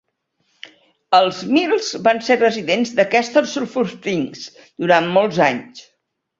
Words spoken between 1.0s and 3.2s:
Els Mills van ser residents de